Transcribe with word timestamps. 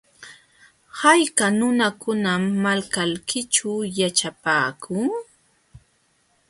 ¿Hayka 0.99 1.45
nunakunam 1.57 2.41
malkaykićhu 2.63 3.71
yaćhapaakun? 3.97 5.07